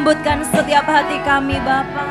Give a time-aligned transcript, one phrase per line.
[0.00, 2.08] Lembutkan setiap hati kami Bapa.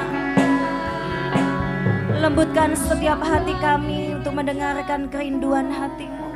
[2.22, 6.30] Lembutkan setiap hati kami untuk mendengarkan kerinduan hatimu.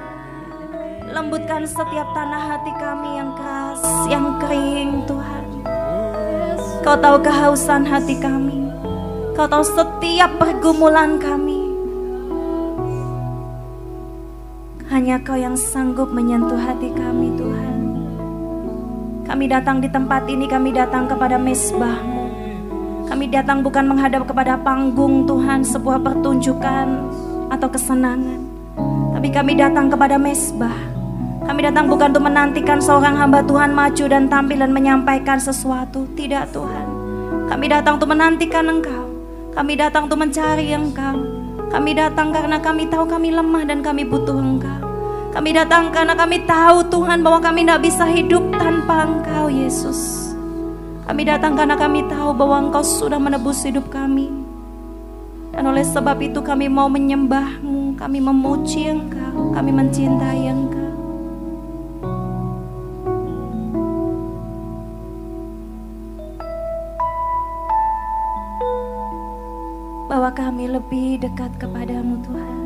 [1.14, 5.46] Lembutkan setiap tanah hati kami yang keras, yang kering Tuhan.
[6.82, 8.74] Kau tahu kehausan hati kami.
[9.38, 11.70] Kau tahu setiap pergumulan kami.
[14.90, 17.53] Hanya kau yang sanggup menyentuh hati kami Tuhan.
[19.34, 22.30] Kami datang di tempat ini, kami datang kepada mesbahmu.
[23.10, 26.88] Kami datang bukan menghadap kepada panggung Tuhan, sebuah pertunjukan
[27.50, 28.38] atau kesenangan.
[29.18, 30.78] Tapi kami datang kepada mesbah.
[31.50, 36.06] Kami datang bukan untuk menantikan seorang hamba Tuhan maju dan tampil dan menyampaikan sesuatu.
[36.14, 36.86] Tidak Tuhan.
[37.50, 39.10] Kami datang untuk menantikan Engkau.
[39.58, 41.18] Kami datang untuk mencari Engkau.
[41.74, 44.83] Kami datang karena kami tahu kami lemah dan kami butuh Engkau.
[45.34, 50.30] Kami datang karena kami tahu Tuhan bahwa kami tidak bisa hidup tanpa Engkau Yesus.
[51.10, 54.30] Kami datang karena kami tahu bahwa Engkau sudah menebus hidup kami.
[55.50, 60.94] Dan oleh sebab itu kami mau menyembahmu, kami memuji Engkau, kami mencintai Engkau.
[70.14, 72.63] Bahwa kami lebih dekat kepadamu Tuhan.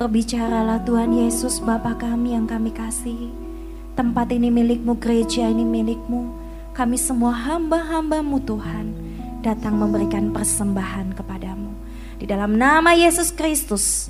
[0.00, 3.28] Berbicaralah Tuhan Yesus Bapa kami yang kami kasih.
[3.92, 6.32] Tempat ini milikmu, gereja ini milikmu.
[6.72, 8.96] Kami semua hamba-hambamu Tuhan
[9.44, 11.76] datang memberikan persembahan kepadamu.
[12.16, 14.08] Di dalam nama Yesus Kristus.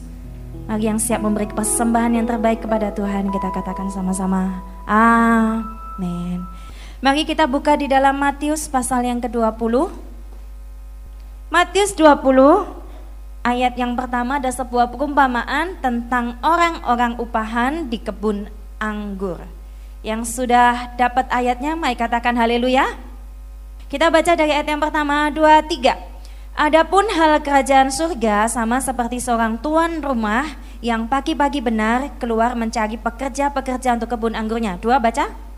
[0.70, 4.62] Mari yang siap memberi persembahan yang terbaik kepada Tuhan kita katakan sama-sama.
[4.86, 6.46] Amin.
[7.02, 9.90] Mari kita buka di dalam Matius pasal yang ke-20.
[11.50, 12.81] Matius 20
[13.42, 18.46] Ayat yang pertama ada sebuah perumpamaan tentang orang-orang upahan di kebun
[18.78, 19.42] anggur.
[20.06, 22.94] Yang sudah dapat ayatnya, mari katakan haleluya.
[23.90, 25.98] Kita baca dari ayat yang pertama, dua, tiga.
[26.54, 30.46] Adapun hal kerajaan surga sama seperti seorang tuan rumah
[30.78, 34.78] yang pagi-pagi benar keluar mencari pekerja-pekerja untuk kebun anggurnya.
[34.78, 35.51] Dua, baca.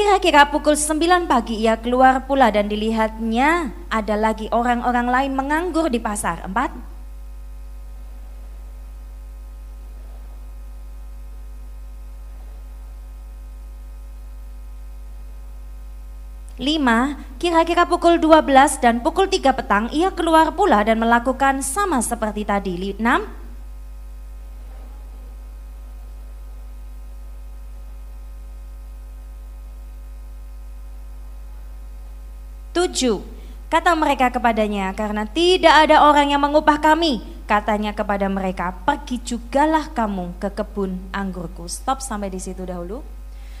[0.00, 6.00] Kira-kira pukul 9 pagi ia keluar pula dan dilihatnya ada lagi orang-orang lain menganggur di
[6.00, 6.40] pasar.
[6.40, 6.72] Empat.
[16.56, 22.48] Lima, kira-kira pukul 12 dan pukul 3 petang ia keluar pula dan melakukan sama seperti
[22.48, 22.96] tadi.
[22.96, 23.28] Enam,
[32.80, 33.20] Tujuh,
[33.68, 37.20] kata mereka kepadanya, karena tidak ada orang yang mengupah kami.
[37.44, 41.68] Katanya kepada mereka, pergi jugalah kamu ke kebun anggurku.
[41.68, 43.04] Stop sampai di situ dahulu.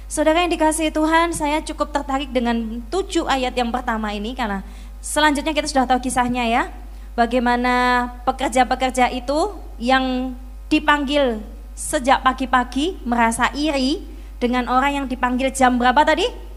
[0.08, 4.64] Saudara yang dikasih Tuhan, saya cukup tertarik dengan tujuh ayat yang pertama ini karena
[5.04, 6.72] selanjutnya kita sudah tahu kisahnya ya.
[7.12, 10.32] Bagaimana pekerja-pekerja itu yang
[10.72, 11.44] dipanggil
[11.76, 14.00] sejak pagi-pagi merasa iri
[14.40, 16.48] dengan orang yang dipanggil jam berapa tadi?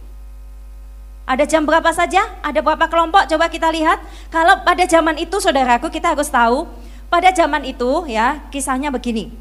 [1.23, 2.19] Ada jam berapa saja?
[2.43, 3.23] Ada berapa kelompok?
[3.31, 4.03] Coba kita lihat.
[4.27, 6.67] Kalau pada zaman itu saudaraku kita harus tahu,
[7.07, 9.31] pada zaman itu ya kisahnya begini.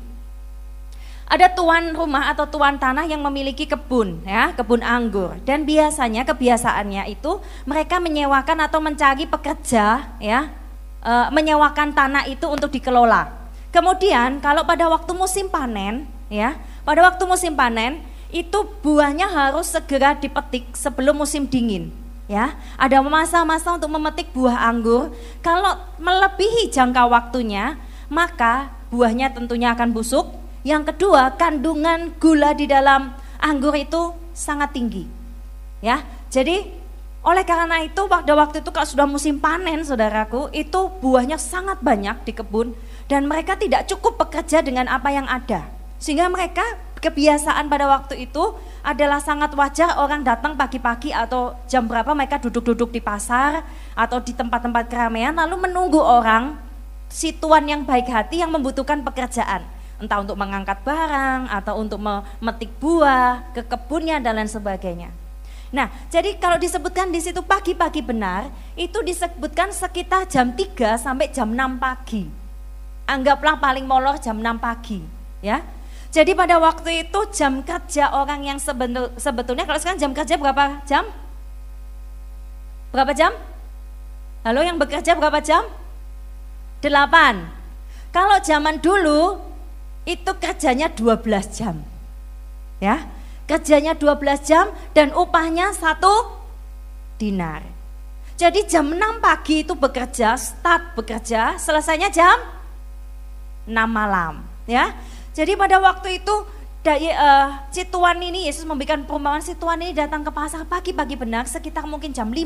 [1.26, 7.08] Ada tuan rumah atau tuan tanah yang memiliki kebun ya, kebun anggur dan biasanya kebiasaannya
[7.08, 10.52] itu mereka menyewakan atau mencari pekerja ya,
[11.00, 13.32] e, menyewakan tanah itu untuk dikelola.
[13.72, 20.16] Kemudian kalau pada waktu musim panen ya, pada waktu musim panen itu buahnya harus segera
[20.16, 21.92] dipetik sebelum musim dingin.
[22.26, 25.12] Ya, ada masa-masa untuk memetik buah anggur.
[25.44, 27.76] Kalau melebihi jangka waktunya,
[28.08, 30.32] maka buahnya tentunya akan busuk.
[30.64, 35.04] Yang kedua, kandungan gula di dalam anggur itu sangat tinggi.
[35.84, 36.00] Ya,
[36.32, 36.72] jadi
[37.22, 42.26] oleh karena itu pada waktu itu kalau sudah musim panen, saudaraku, itu buahnya sangat banyak
[42.26, 42.74] di kebun
[43.06, 45.68] dan mereka tidak cukup bekerja dengan apa yang ada.
[46.02, 46.64] Sehingga mereka
[47.02, 48.54] kebiasaan pada waktu itu
[48.86, 53.66] adalah sangat wajar orang datang pagi-pagi atau jam berapa mereka duduk-duduk di pasar
[53.98, 56.54] atau di tempat-tempat keramaian lalu menunggu orang
[57.10, 59.66] si tuan yang baik hati yang membutuhkan pekerjaan
[60.02, 65.14] entah untuk mengangkat barang atau untuk memetik buah ke kebunnya dan lain sebagainya.
[65.72, 71.48] Nah, jadi kalau disebutkan di situ pagi-pagi benar, itu disebutkan sekitar jam 3 sampai jam
[71.48, 72.28] 6 pagi.
[73.08, 75.00] Anggaplah paling molor jam 6 pagi,
[75.40, 75.64] ya.
[76.12, 81.08] Jadi pada waktu itu jam kerja orang yang sebetulnya kalau sekarang jam kerja berapa jam?
[82.92, 83.32] Berapa jam?
[84.44, 85.64] Halo yang bekerja berapa jam?
[86.84, 87.48] Delapan.
[88.12, 89.40] Kalau zaman dulu
[90.04, 91.80] itu kerjanya 12 jam.
[92.76, 93.08] Ya,
[93.48, 96.28] kerjanya 12 jam dan upahnya satu
[97.16, 97.64] dinar.
[98.36, 102.36] Jadi jam 6 pagi itu bekerja, start bekerja, selesainya jam
[103.64, 104.92] 6 malam, ya.
[105.32, 106.34] Jadi pada waktu itu
[106.84, 111.14] dari uh, si tuan ini Yesus memberikan perumpamaan si tuan ini datang ke pasar pagi-pagi
[111.16, 112.42] benar sekitar mungkin jam 5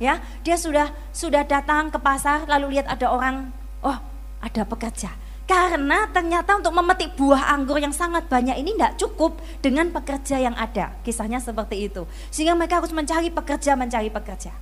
[0.00, 0.22] ya.
[0.40, 3.52] Dia sudah sudah datang ke pasar lalu lihat ada orang
[3.84, 3.98] oh
[4.40, 5.12] ada pekerja.
[5.44, 10.56] Karena ternyata untuk memetik buah anggur yang sangat banyak ini tidak cukup dengan pekerja yang
[10.56, 10.96] ada.
[11.04, 12.08] Kisahnya seperti itu.
[12.32, 14.56] Sehingga mereka harus mencari pekerja mencari pekerja.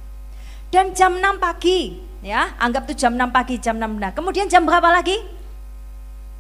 [0.74, 4.62] Dan jam 6 pagi ya anggap itu jam 6 pagi jam 6 benar kemudian jam
[4.62, 5.18] berapa lagi?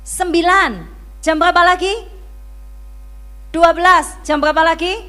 [0.06, 1.94] 9 jam berapa lagi
[3.54, 5.06] 12, jam berapa lagi?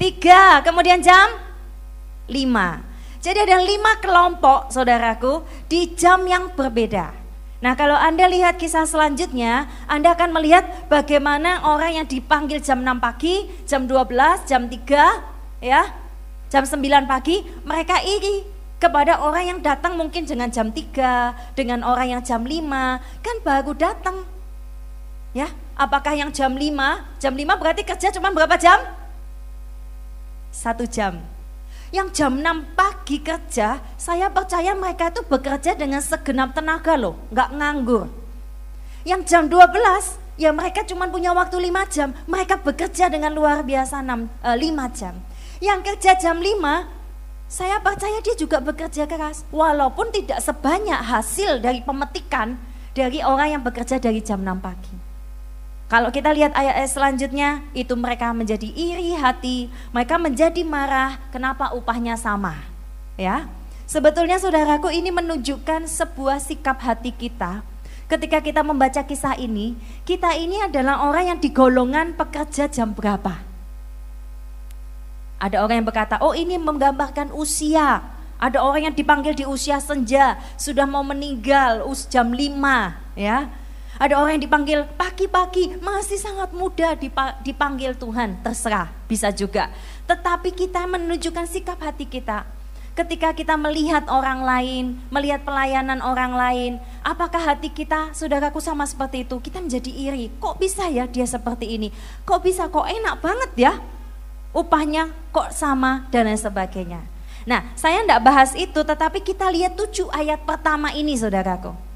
[0.00, 1.36] 3, kemudian jam
[2.26, 2.34] 5.
[3.20, 7.12] Jadi ada lima kelompok saudaraku di jam yang berbeda.
[7.60, 12.96] Nah kalau Anda lihat kisah selanjutnya, Anda akan melihat bagaimana orang yang dipanggil jam 6
[13.04, 15.92] pagi, jam 12, jam 3, ya,
[16.48, 18.48] jam 9 pagi, mereka iri
[18.80, 22.56] kepada orang yang datang mungkin dengan jam 3, dengan orang yang jam 5,
[23.20, 24.39] kan baru datang.
[25.30, 25.48] Ya,
[25.80, 26.76] Apakah yang jam 5?
[27.16, 28.84] Jam 5 berarti kerja cuma berapa jam?
[30.52, 31.24] Satu jam.
[31.88, 37.48] Yang jam 6 pagi kerja, saya percaya mereka itu bekerja dengan segenap tenaga loh, nggak
[37.56, 38.12] nganggur.
[39.08, 44.04] Yang jam 12, ya mereka cuma punya waktu 5 jam, mereka bekerja dengan luar biasa
[44.04, 45.16] 6, eh, 5 jam.
[45.64, 46.92] Yang kerja jam 5,
[47.48, 52.60] saya percaya dia juga bekerja keras, walaupun tidak sebanyak hasil dari pemetikan
[52.92, 54.99] dari orang yang bekerja dari jam 6 pagi.
[55.90, 62.14] Kalau kita lihat ayat-ayat selanjutnya, itu mereka menjadi iri hati, mereka menjadi marah, kenapa upahnya
[62.14, 62.54] sama?
[63.18, 63.50] Ya.
[63.90, 67.66] Sebetulnya saudaraku ini menunjukkan sebuah sikap hati kita.
[68.06, 69.74] Ketika kita membaca kisah ini,
[70.06, 73.42] kita ini adalah orang yang digolongan pekerja jam berapa?
[75.42, 77.98] Ada orang yang berkata, "Oh, ini menggambarkan usia."
[78.38, 83.50] Ada orang yang dipanggil di usia senja, sudah mau meninggal us jam 5, ya
[84.00, 86.96] ada orang yang dipanggil pagi-pagi, masih sangat muda
[87.44, 89.68] dipanggil Tuhan, terserah, bisa juga.
[90.08, 92.48] Tetapi kita menunjukkan sikap hati kita.
[92.96, 96.72] Ketika kita melihat orang lain, melihat pelayanan orang lain,
[97.04, 99.36] apakah hati kita, saudaraku sama seperti itu?
[99.36, 101.92] Kita menjadi iri, kok bisa ya dia seperti ini?
[102.24, 103.72] Kok bisa, kok enak banget ya?
[104.56, 107.04] Upahnya kok sama dan lain sebagainya.
[107.44, 111.89] Nah, saya tidak bahas itu, tetapi kita lihat tujuh ayat pertama ini, saudaraku.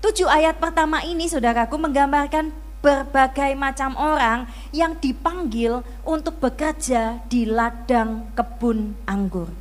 [0.00, 8.32] Tujuh ayat pertama ini saudaraku menggambarkan berbagai macam orang yang dipanggil untuk bekerja di ladang
[8.32, 9.52] kebun anggur.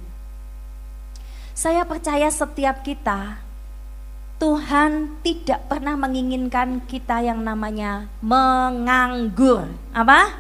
[1.52, 3.50] Saya percaya setiap kita
[4.40, 9.68] Tuhan tidak pernah menginginkan kita yang namanya menganggur.
[9.92, 10.32] Apa?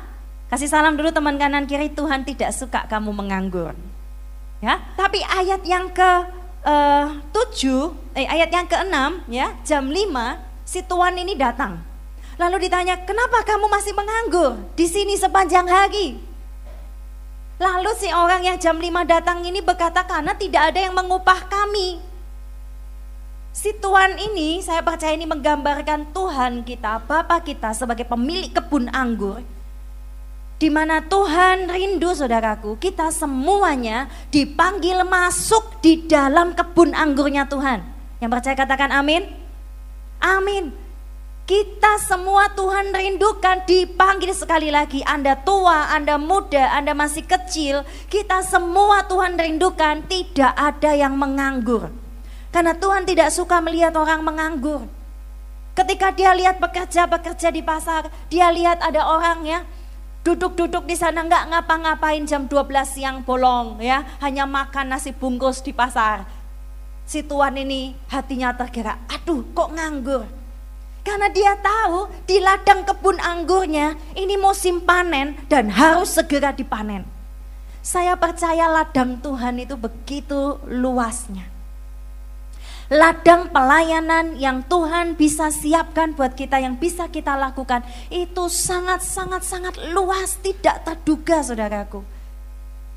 [0.47, 3.75] Kasih salam dulu teman kanan kiri, Tuhan tidak suka kamu menganggur.
[4.63, 10.83] Ya, tapi ayat yang ke uh, tujuh, eh, ayat yang keenam ya jam lima si
[10.83, 11.79] tuan ini datang.
[12.39, 16.15] Lalu ditanya, kenapa kamu masih menganggur di sini sepanjang hari?
[17.59, 21.99] Lalu si orang yang jam lima datang ini berkata, karena tidak ada yang mengupah kami.
[23.51, 29.43] Si tuan ini, saya percaya ini menggambarkan Tuhan kita, Bapak kita sebagai pemilik kebun anggur
[30.59, 37.79] di mana Tuhan rindu saudaraku, kita semuanya dipanggil masuk di dalam kebun anggurnya Tuhan.
[38.19, 39.23] Yang percaya katakan amin.
[40.19, 40.75] Amin.
[41.47, 44.99] Kita semua Tuhan rindukan dipanggil sekali lagi.
[45.07, 47.87] Anda tua, Anda muda, Anda masih kecil.
[48.11, 51.87] Kita semua Tuhan rindukan tidak ada yang menganggur.
[52.51, 54.85] Karena Tuhan tidak suka melihat orang menganggur.
[55.71, 59.63] Ketika dia lihat pekerja-pekerja di pasar, dia lihat ada orang ya
[60.23, 64.03] duduk-duduk di sana nggak ngapa-ngapain jam 12 siang bolong ya.
[64.23, 66.25] Hanya makan nasi bungkus di pasar.
[67.09, 68.97] Si tuan ini hatinya tergerak.
[69.09, 70.25] Aduh kok nganggur?
[71.01, 77.07] Karena dia tahu di ladang kebun anggurnya ini musim panen dan harus segera dipanen.
[77.81, 81.58] Saya percaya ladang Tuhan itu begitu luasnya
[82.89, 89.45] ladang pelayanan yang Tuhan bisa siapkan buat kita yang bisa kita lakukan itu sangat sangat
[89.45, 92.01] sangat luas tidak terduga saudaraku.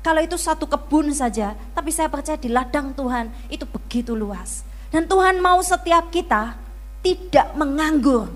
[0.03, 4.67] Kalau itu satu kebun saja, tapi saya percaya di ladang Tuhan itu begitu luas.
[4.91, 6.59] Dan Tuhan mau setiap kita
[6.99, 8.27] tidak menganggur.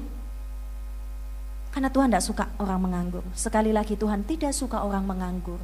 [1.75, 3.25] Karena Tuhan tidak suka orang menganggur.
[3.35, 5.59] Sekali lagi Tuhan tidak suka orang menganggur.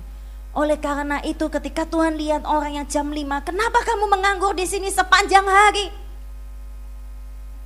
[0.54, 4.94] Oleh karena itu ketika Tuhan lihat orang yang jam 5, kenapa kamu menganggur di sini
[4.94, 5.90] sepanjang hari?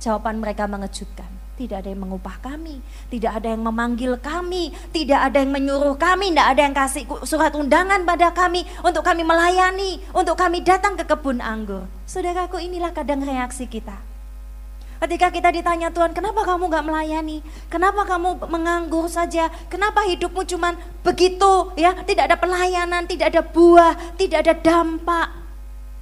[0.00, 1.28] Jawaban mereka mengejutkan.
[1.58, 2.78] tidak ada yang mengupah kami,
[3.10, 7.50] tidak ada yang memanggil kami, tidak ada yang menyuruh kami, tidak ada yang kasih surat
[7.58, 11.90] undangan pada kami untuk kami melayani, untuk kami datang ke kebun anggur.
[12.06, 13.98] Saudaraku, inilah kadang reaksi kita.
[14.98, 17.38] Ketika kita ditanya Tuhan, kenapa kamu gak melayani?
[17.70, 19.46] Kenapa kamu menganggur saja?
[19.70, 20.74] Kenapa hidupmu cuman
[21.06, 21.94] begitu ya?
[21.94, 25.30] Tidak ada pelayanan, tidak ada buah, tidak ada dampak.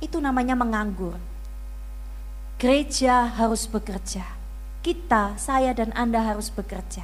[0.00, 1.20] Itu namanya menganggur.
[2.56, 4.36] Gereja harus bekerja
[4.86, 7.02] kita, saya dan Anda harus bekerja.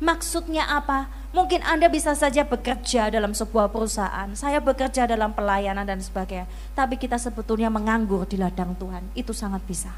[0.00, 1.12] Maksudnya apa?
[1.36, 6.48] Mungkin Anda bisa saja bekerja dalam sebuah perusahaan, saya bekerja dalam pelayanan dan sebagainya.
[6.72, 9.92] Tapi kita sebetulnya menganggur di ladang Tuhan, itu sangat bisa.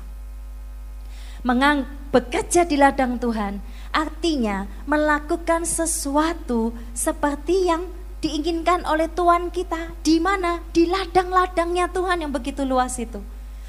[1.43, 3.59] Mengang bekerja di ladang Tuhan
[3.91, 7.91] artinya melakukan sesuatu seperti yang
[8.23, 9.91] diinginkan oleh Tuhan kita.
[10.07, 10.63] Di mana?
[10.71, 13.19] Di ladang-ladangnya Tuhan yang begitu luas itu.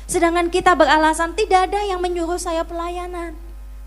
[0.06, 3.34] Sedangkan kita beralasan tidak ada yang menyuruh saya pelayanan.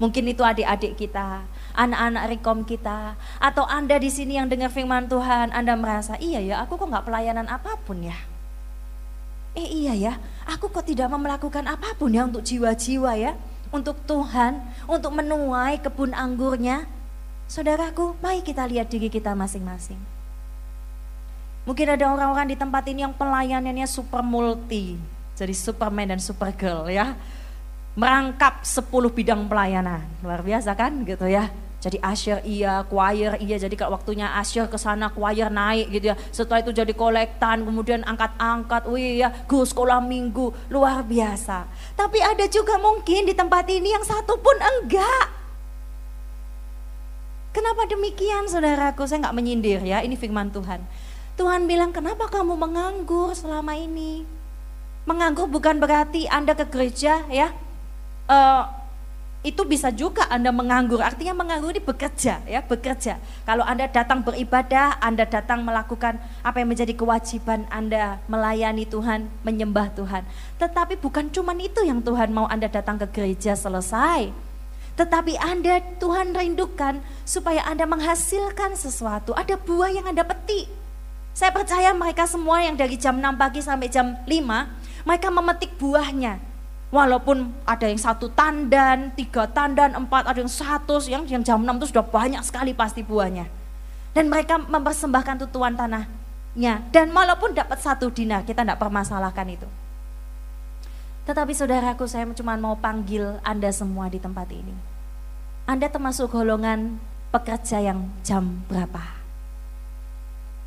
[0.03, 5.55] Mungkin itu adik-adik kita, anak-anak rekom kita, atau Anda di sini yang dengar firman Tuhan,
[5.57, 8.19] Anda merasa, iya ya, aku kok nggak pelayanan apa pun ya.
[9.57, 10.13] Eh iya ya,
[10.45, 13.41] aku kok tidak mau melakukan apa pun ya untuk jiwa-jiwa ya,
[13.77, 16.89] untuk Tuhan, untuk menuai kebun anggurnya.
[17.47, 20.01] Saudaraku, mari kita lihat diri kita masing-masing.
[21.69, 24.97] Mungkin ada orang-orang di tempat ini yang pelayanannya super multi,
[25.37, 27.13] jadi Superman dan Supergirl ya
[27.97, 30.05] merangkap 10 bidang pelayanan.
[30.21, 31.49] Luar biasa kan gitu ya.
[31.87, 33.57] Jadi asyir iya, choir iya.
[33.63, 36.19] Jadi kalau waktunya asyir ke sana, choir naik gitu ya.
[36.35, 41.71] Setelah itu jadi kolektan, kemudian angkat-angkat, wih ya, gue sekolah minggu, luar biasa.
[41.95, 45.31] Tapi ada juga mungkin di tempat ini yang satu pun enggak.
[47.55, 49.07] Kenapa demikian saudaraku?
[49.07, 50.83] Saya nggak menyindir ya, ini firman Tuhan.
[51.39, 54.27] Tuhan bilang, kenapa kamu menganggur selama ini?
[55.07, 57.55] Menganggur bukan berarti Anda ke gereja ya,
[58.27, 58.76] uh,
[59.47, 60.99] itu bisa juga Anda menganggur.
[60.99, 63.23] Artinya menganggur ini bekerja ya, bekerja.
[63.47, 69.95] Kalau Anda datang beribadah, Anda datang melakukan apa yang menjadi kewajiban Anda melayani Tuhan, menyembah
[69.95, 70.27] Tuhan.
[70.59, 74.35] Tetapi bukan cuma itu yang Tuhan mau Anda datang ke gereja selesai.
[74.99, 79.31] Tetapi Anda Tuhan rindukan supaya Anda menghasilkan sesuatu.
[79.39, 80.67] Ada buah yang Anda petik.
[81.37, 86.56] Saya percaya mereka semua yang dari jam 6 pagi sampai jam 5, mereka memetik buahnya
[86.87, 91.83] Walaupun ada yang satu tandan, tiga tandan, empat, ada yang satu, yang, yang jam enam
[91.83, 93.51] itu sudah banyak sekali pasti buahnya.
[94.15, 96.87] Dan mereka mempersembahkan tutuan tanahnya.
[96.95, 99.69] Dan walaupun dapat satu dinar, kita tidak permasalahkan itu.
[101.27, 104.73] Tetapi saudaraku, saya cuma mau panggil Anda semua di tempat ini.
[105.67, 107.03] Anda termasuk golongan
[107.35, 109.03] pekerja yang jam berapa?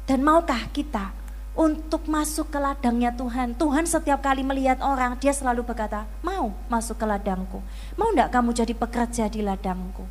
[0.03, 1.15] Dan maukah kita
[1.59, 3.51] untuk masuk ke ladangnya Tuhan.
[3.59, 7.59] Tuhan setiap kali melihat orang, dia selalu berkata, mau masuk ke ladangku.
[7.99, 10.07] Mau enggak kamu jadi pekerja di ladangku?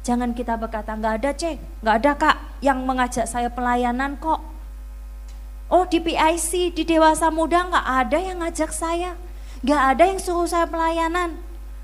[0.00, 4.40] Jangan kita berkata, enggak ada cek, enggak ada kak yang mengajak saya pelayanan kok.
[5.68, 9.20] Oh di PIC, di Dewasa Muda enggak ada yang ngajak saya.
[9.60, 11.36] Enggak ada yang suruh saya pelayanan.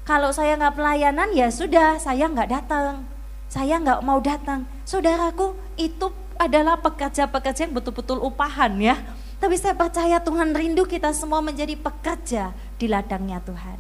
[0.09, 3.05] Kalau saya enggak pelayanan ya sudah, saya enggak datang.
[3.53, 4.65] Saya enggak mau datang.
[4.88, 8.97] Saudaraku, itu adalah pekerja-pekerja yang betul-betul upahan ya.
[9.37, 13.78] Tapi saya percaya Tuhan rindu kita semua menjadi pekerja di ladangnya Tuhan.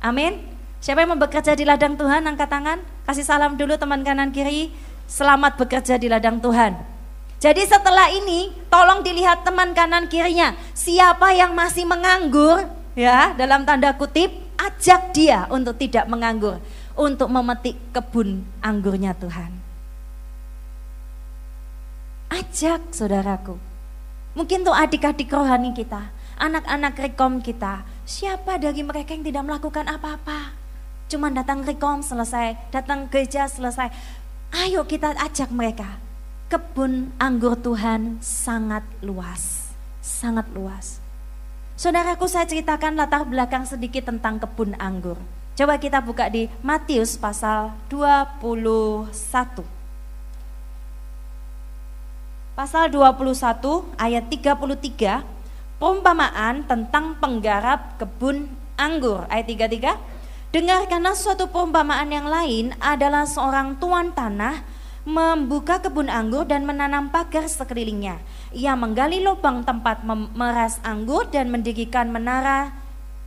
[0.00, 0.40] Amin.
[0.80, 2.78] Siapa yang mau bekerja di ladang Tuhan, angkat tangan.
[3.04, 4.72] Kasih salam dulu teman kanan kiri.
[5.10, 6.78] Selamat bekerja di ladang Tuhan.
[7.36, 10.56] Jadi setelah ini, tolong dilihat teman kanan kirinya.
[10.72, 12.64] Siapa yang masih menganggur,
[12.96, 16.62] ya dalam tanda kutip, ajak dia untuk tidak menganggur.
[16.96, 19.65] Untuk memetik kebun anggurnya Tuhan.
[22.36, 23.56] Ajak saudaraku.
[24.36, 30.52] Mungkin tuh adik-adik rohani kita, anak-anak rekom kita, siapa dari mereka yang tidak melakukan apa-apa?
[31.08, 33.88] Cuma datang rekom selesai, datang gereja selesai.
[34.52, 35.96] Ayo kita ajak mereka.
[36.52, 39.72] Kebun anggur Tuhan sangat luas,
[40.04, 41.00] sangat luas.
[41.80, 45.16] Saudaraku saya ceritakan latar belakang sedikit tentang kebun anggur.
[45.56, 49.75] Coba kita buka di Matius pasal 21.
[52.56, 53.36] Pasal 21
[54.00, 58.48] ayat 33 perumpamaan tentang penggarap kebun
[58.80, 59.28] anggur.
[59.28, 64.64] Ayat 33 dengarkanlah suatu perumpamaan yang lain adalah seorang tuan tanah
[65.04, 68.24] membuka kebun anggur dan menanam pagar sekelilingnya.
[68.56, 72.72] Ia menggali lubang tempat memeras anggur dan mendirikan menara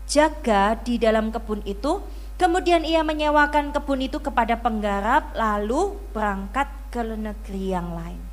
[0.09, 2.01] jaga di dalam kebun itu.
[2.41, 8.28] Kemudian ia menyewakan kebun itu kepada penggarap lalu berangkat ke negeri yang lain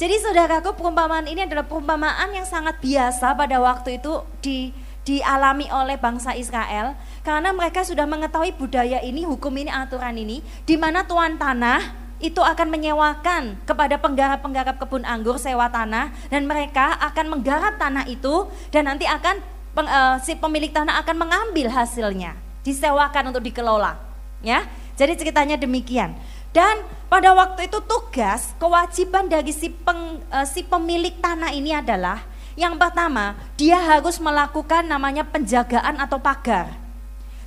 [0.00, 4.58] jadi saudaraku perumpamaan ini adalah perumpamaan yang sangat biasa pada waktu itu di
[5.02, 6.94] dialami oleh bangsa Israel
[7.26, 12.38] karena mereka sudah mengetahui budaya ini, hukum ini, aturan ini di mana tuan tanah itu
[12.38, 18.86] akan menyewakan kepada penggarap-penggarap kebun anggur sewa tanah dan mereka akan menggarap tanah itu dan
[18.86, 19.42] nanti akan
[19.74, 23.98] uh, si pemilik tanah akan mengambil hasilnya, disewakan untuk dikelola,
[24.46, 24.62] ya.
[24.94, 26.14] Jadi ceritanya demikian.
[26.52, 32.20] Dan pada waktu itu tugas, kewajiban dari si, peng, uh, si pemilik tanah ini adalah
[32.52, 36.76] yang pertama, dia harus melakukan namanya penjagaan atau pagar.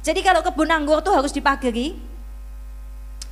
[0.02, 1.98] Jadi kalau kebun anggur itu harus dipagari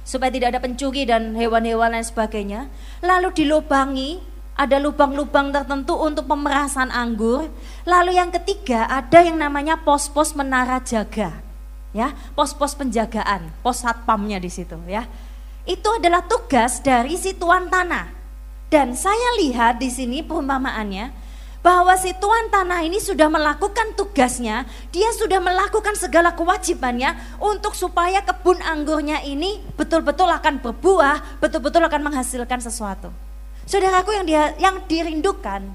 [0.06, 2.70] supaya tidak ada pencuri dan hewan-hewan lain sebagainya.
[3.02, 4.22] Lalu dilubangi,
[4.54, 7.50] ada lubang-lubang tertentu untuk pemerasan anggur.
[7.90, 11.42] Lalu yang ketiga ada yang namanya pos-pos menara jaga.
[11.94, 15.06] Ya, pos-pos penjagaan, pos satpamnya di situ ya.
[15.64, 18.12] Itu adalah tugas dari si tuan tanah.
[18.68, 21.24] Dan saya lihat di sini perumpamaannya,
[21.64, 28.20] bahwa si tuan tanah ini sudah melakukan tugasnya, dia sudah melakukan segala kewajibannya untuk supaya
[28.20, 33.16] kebun anggurnya ini betul-betul akan berbuah, betul-betul akan menghasilkan sesuatu.
[33.64, 35.72] Saudaraku yang dia yang dirindukan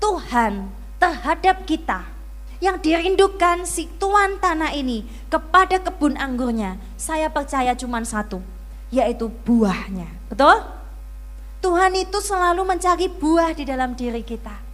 [0.00, 2.08] Tuhan terhadap kita,
[2.64, 8.40] yang dirindukan si tuan tanah ini kepada kebun anggurnya, saya percaya cuma satu,
[8.90, 10.06] yaitu buahnya.
[10.28, 10.60] Betul?
[11.60, 14.70] Tuhan itu selalu mencari buah di dalam diri kita.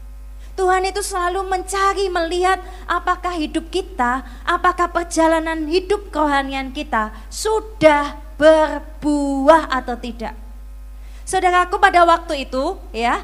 [0.57, 2.57] Tuhan itu selalu mencari melihat
[2.89, 10.33] apakah hidup kita, apakah perjalanan hidup kerohanian kita sudah berbuah atau tidak.
[11.29, 13.21] Saudaraku pada waktu itu ya,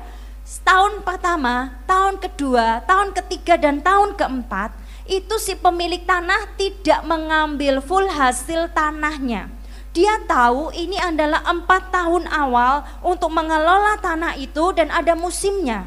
[0.60, 4.76] tahun pertama, tahun kedua, tahun ketiga dan tahun keempat
[5.08, 9.61] itu si pemilik tanah tidak mengambil full hasil tanahnya.
[9.92, 15.84] Dia tahu ini adalah empat tahun awal untuk mengelola tanah itu dan ada musimnya.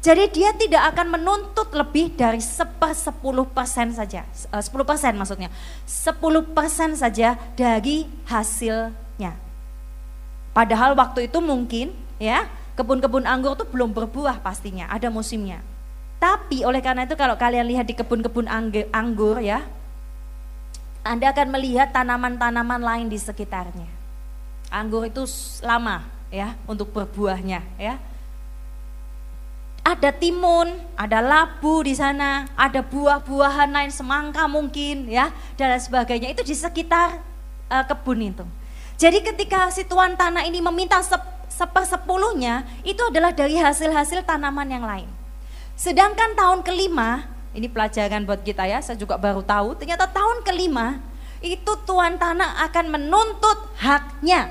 [0.00, 5.52] Jadi dia tidak akan menuntut lebih dari seper sepuluh persen saja, eh, sepuluh persen maksudnya,
[5.84, 9.36] sepuluh persen saja dari hasilnya.
[10.56, 12.48] Padahal waktu itu mungkin ya
[12.78, 15.60] kebun-kebun anggur itu belum berbuah pastinya, ada musimnya.
[16.22, 18.46] Tapi oleh karena itu kalau kalian lihat di kebun-kebun
[18.94, 19.66] anggur ya,
[21.08, 23.88] Anda akan melihat tanaman-tanaman lain di sekitarnya.
[24.68, 25.24] Anggur itu
[25.64, 27.96] lama ya untuk berbuahnya ya
[29.88, 30.68] ada timun,
[31.00, 37.16] ada labu di sana, ada buah-buahan lain semangka mungkin ya dan sebagainya itu di sekitar
[37.72, 38.44] uh, kebun itu.
[39.00, 44.84] Jadi ketika si tuan tanah ini meminta sep, sepersepuluhnya itu adalah dari hasil-hasil tanaman yang
[44.84, 45.08] lain.
[45.72, 47.24] Sedangkan tahun kelima,
[47.58, 51.02] ini pelajaran buat kita ya, saya juga baru tahu, ternyata tahun kelima
[51.42, 54.50] itu tuan tanah akan menuntut haknya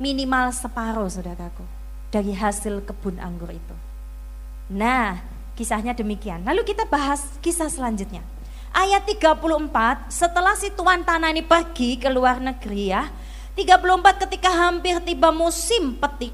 [0.00, 1.64] minimal separuh saudaraku
[2.08, 3.76] dari hasil kebun anggur itu.
[4.72, 5.20] Nah,
[5.56, 6.44] kisahnya demikian.
[6.44, 8.22] Lalu kita bahas kisah selanjutnya.
[8.70, 13.08] Ayat 34, setelah si tuan tanah ini pergi ke luar negeri ya.
[13.56, 16.30] 34 ketika hampir tiba musim petik.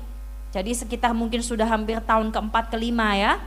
[0.52, 3.40] Jadi sekitar mungkin sudah hampir tahun keempat kelima ya.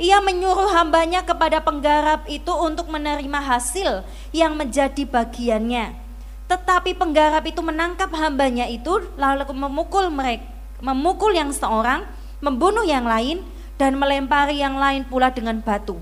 [0.00, 4.00] Ia menyuruh hambanya kepada penggarap itu untuk menerima hasil
[4.32, 5.92] yang menjadi bagiannya.
[6.48, 12.08] Tetapi penggarap itu menangkap hambanya itu lalu memukul mereka memukul yang seorang,
[12.40, 13.44] membunuh yang lain,
[13.76, 15.96] dan melempari yang lain pula dengan batu.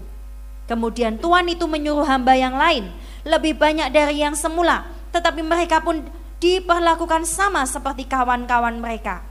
[0.66, 2.90] Kemudian Tuhan itu menyuruh hamba yang lain,
[3.22, 6.02] lebih banyak dari yang semula, tetapi mereka pun
[6.38, 9.22] diperlakukan sama seperti kawan-kawan mereka.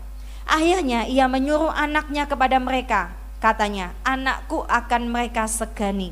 [0.47, 3.11] Akhirnya ia menyuruh anaknya kepada mereka,
[3.47, 6.11] katanya, anakku akan mereka segani.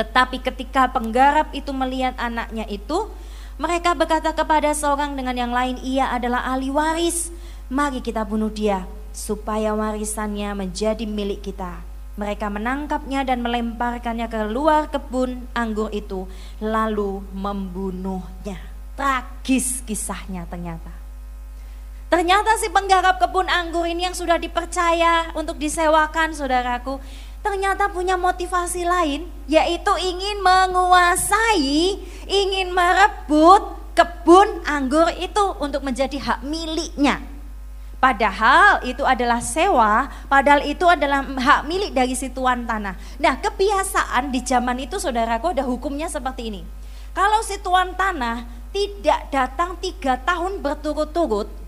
[0.00, 3.10] Tetapi ketika penggarap itu melihat anaknya itu,
[3.58, 7.34] mereka berkata kepada seorang dengan yang lain, ia adalah ahli waris
[7.68, 11.84] mari kita bunuh dia supaya warisannya menjadi milik kita.
[12.18, 16.26] Mereka menangkapnya dan melemparkannya ke luar kebun anggur itu,
[16.58, 18.58] lalu membunuhnya.
[18.98, 20.97] Tragis kisahnya ternyata.
[22.08, 26.96] Ternyata si penggarap kebun anggur ini yang sudah dipercaya untuk disewakan saudaraku,
[27.44, 36.40] ternyata punya motivasi lain, yaitu ingin menguasai, ingin merebut kebun anggur itu untuk menjadi hak
[36.48, 37.20] miliknya.
[38.00, 42.96] Padahal itu adalah sewa, padahal itu adalah hak milik dari si tuan tanah.
[43.20, 46.62] Nah kebiasaan di zaman itu saudaraku ada hukumnya seperti ini.
[47.12, 51.67] Kalau si tuan tanah tidak datang tiga tahun berturut-turut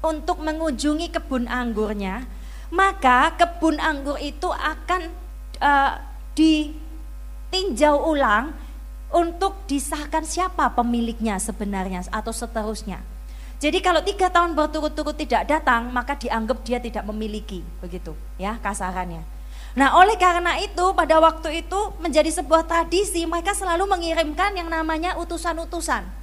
[0.00, 2.24] untuk mengunjungi kebun anggurnya,
[2.72, 5.12] maka kebun anggur itu akan
[5.60, 6.00] uh,
[6.32, 8.56] ditinjau ulang
[9.10, 13.02] untuk disahkan siapa pemiliknya sebenarnya atau seterusnya.
[13.60, 19.20] Jadi kalau tiga tahun berturut-turut tidak datang, maka dianggap dia tidak memiliki, begitu ya kasarannya.
[19.76, 25.14] Nah, oleh karena itu pada waktu itu menjadi sebuah tradisi mereka selalu mengirimkan yang namanya
[25.20, 26.19] utusan-utusan.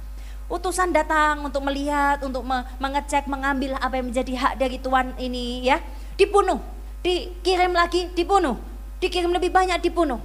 [0.48, 2.40] Utusan datang untuk melihat, untuk
[2.80, 5.76] mengecek, mengambil apa yang menjadi hak dari tuan ini ya.
[6.16, 6.56] Dibunuh,
[7.04, 8.56] dikirim lagi, dibunuh.
[8.98, 10.18] Dikirim lebih banyak, dibunuh.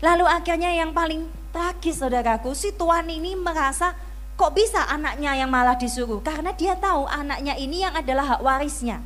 [0.00, 3.92] Lalu akhirnya yang paling tragis saudaraku, si tuan ini merasa
[4.38, 6.24] kok bisa anaknya yang malah disuruh?
[6.24, 9.04] Karena dia tahu anaknya ini yang adalah hak warisnya.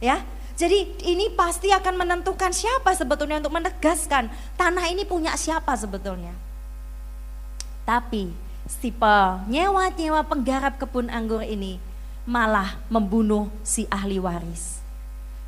[0.00, 0.24] Ya,
[0.56, 6.32] jadi ini pasti akan menentukan siapa sebetulnya untuk menegaskan tanah ini punya siapa sebetulnya.
[7.84, 8.32] Tapi
[8.66, 11.80] si penyewa-nyewa penggarap kebun anggur ini
[12.28, 14.80] malah membunuh si ahli waris.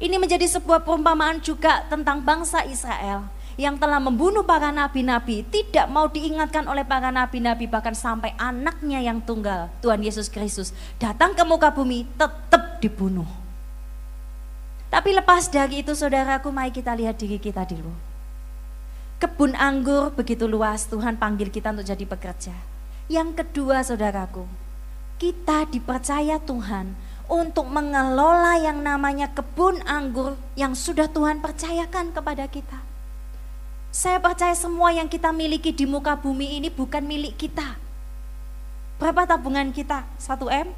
[0.02, 3.28] Ini menjadi sebuah perumpamaan juga tentang bangsa Israel
[3.60, 9.20] yang telah membunuh para nabi-nabi tidak mau diingatkan oleh para nabi-nabi bahkan sampai anaknya yang
[9.20, 13.28] tunggal Tuhan Yesus Kristus datang ke muka bumi tetap dibunuh.
[14.92, 17.92] Tapi lepas dari itu saudaraku, mari kita lihat diri kita dulu.
[19.16, 22.52] Kebun anggur begitu luas, Tuhan panggil kita untuk jadi pekerja.
[23.10, 24.46] Yang kedua saudaraku,
[25.18, 26.94] kita dipercaya Tuhan
[27.30, 32.78] untuk mengelola yang namanya kebun anggur yang sudah Tuhan percayakan kepada kita.
[33.92, 37.76] Saya percaya semua yang kita miliki di muka bumi ini bukan milik kita.
[38.96, 40.06] Berapa tabungan kita?
[40.16, 40.68] 1 M?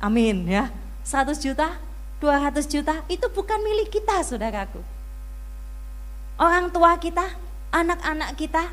[0.00, 0.72] Amin ya.
[1.04, 1.76] 100 juta?
[2.22, 4.80] 200 juta itu bukan milik kita saudaraku.
[6.40, 7.36] Orang tua kita,
[7.72, 8.72] anak-anak kita,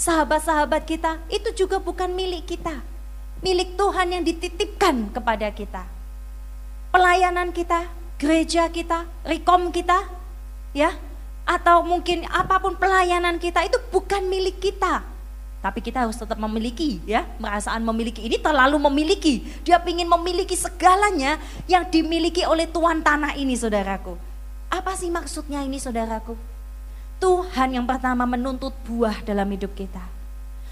[0.00, 2.80] sahabat-sahabat kita itu juga bukan milik kita.
[3.44, 5.84] Milik Tuhan yang dititipkan kepada kita.
[6.88, 7.84] Pelayanan kita,
[8.16, 10.08] gereja kita, rekom kita,
[10.72, 10.96] ya,
[11.44, 15.04] atau mungkin apa pun pelayanan kita itu bukan milik kita,
[15.64, 19.44] tapi kita harus tetap memiliki ya, merasaan memiliki ini terlalu memiliki.
[19.64, 24.16] Dia ingin memiliki segalanya yang dimiliki oleh tuan tanah ini saudaraku.
[24.68, 26.49] Apa sih maksudnya ini saudaraku?
[27.20, 30.00] Tuhan yang pertama menuntut buah dalam hidup kita.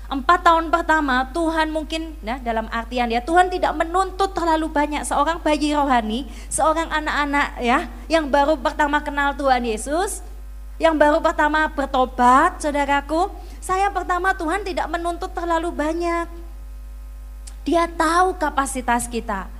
[0.08, 5.36] Empat tahun pertama Tuhan mungkin ya, dalam artian ya Tuhan tidak menuntut terlalu banyak seorang
[5.44, 10.24] bayi rohani, seorang anak-anak ya yang baru pertama kenal Tuhan Yesus,
[10.80, 13.28] yang baru pertama bertobat, saudaraku,
[13.60, 16.24] saya pertama Tuhan tidak menuntut terlalu banyak.
[17.68, 19.50] Dia tahu kapasitas kita.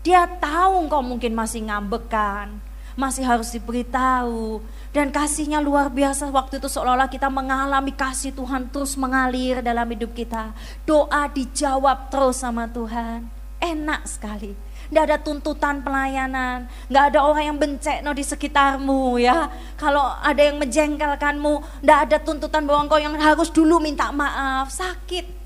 [0.00, 2.56] Dia tahu engkau mungkin masih ngambekan,
[3.00, 4.60] masih harus diberitahu.
[4.92, 10.12] Dan kasihnya luar biasa waktu itu seolah-olah kita mengalami kasih Tuhan terus mengalir dalam hidup
[10.12, 10.52] kita.
[10.84, 13.24] Doa dijawab terus sama Tuhan.
[13.60, 14.52] Enak sekali
[14.90, 19.46] Nggak ada tuntutan pelayanan, nggak ada orang yang bencek no di sekitarmu ya.
[19.78, 25.38] Kalau ada yang menjengkelkanmu, nggak ada tuntutan bahwa engkau yang harus dulu minta maaf, sakit.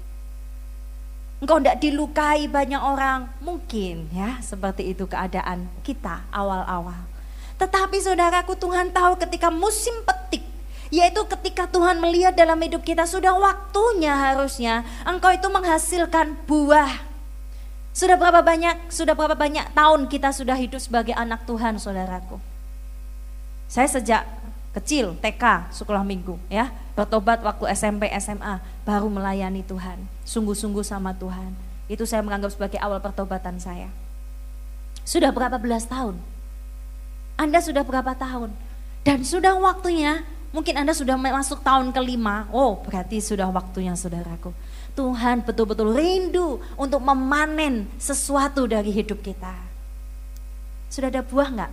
[1.45, 7.13] Engkau tidak dilukai banyak orang, mungkin ya seperti itu keadaan kita awal-awal.
[7.61, 10.43] Tetapi saudaraku Tuhan tahu ketika musim petik
[10.93, 17.14] yaitu ketika Tuhan melihat dalam hidup kita sudah waktunya harusnya engkau itu menghasilkan buah
[17.95, 22.43] sudah berapa banyak, sudah berapa banyak tahun kita sudah hidup sebagai anak Tuhan, saudaraku.
[23.71, 24.27] Saya sejak
[24.75, 31.55] kecil, TK, sekolah minggu, ya, bertobat waktu SMP, SMA, baru melayani Tuhan, sungguh-sungguh sama Tuhan.
[31.87, 33.87] Itu saya menganggap sebagai awal pertobatan saya.
[35.07, 36.19] Sudah berapa belas tahun?
[37.35, 38.55] Anda sudah berapa tahun?
[39.05, 40.23] Dan sudah waktunya,
[40.55, 44.55] mungkin Anda sudah masuk tahun kelima, oh berarti sudah waktunya saudaraku
[44.94, 49.53] Tuhan betul-betul rindu untuk memanen sesuatu dari hidup kita.
[50.87, 51.73] Sudah ada buah enggak?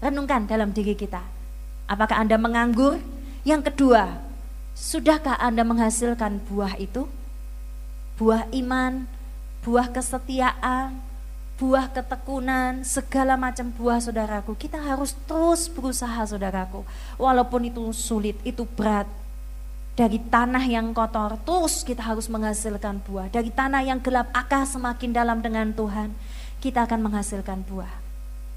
[0.00, 1.20] Renungkan dalam diri kita.
[1.84, 2.96] Apakah Anda menganggur?
[3.44, 4.24] Yang kedua,
[4.72, 7.04] sudahkah Anda menghasilkan buah itu?
[8.16, 9.04] Buah iman,
[9.60, 10.96] buah kesetiaan,
[11.54, 14.58] buah ketekunan, segala macam buah saudaraku.
[14.58, 16.82] Kita harus terus berusaha saudaraku.
[17.14, 19.06] Walaupun itu sulit, itu berat,
[19.94, 23.30] dari tanah yang kotor, terus kita harus menghasilkan buah.
[23.30, 26.10] Dari tanah yang gelap, akar semakin dalam dengan Tuhan,
[26.58, 28.02] kita akan menghasilkan buah.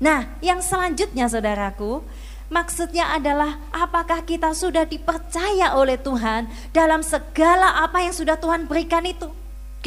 [0.02, 2.02] Nah, yang selanjutnya saudaraku,
[2.50, 9.06] maksudnya adalah apakah kita sudah dipercaya oleh Tuhan dalam segala apa yang sudah Tuhan berikan
[9.06, 9.30] itu.